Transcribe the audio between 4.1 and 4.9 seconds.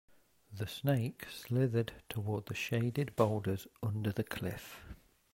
the cliff.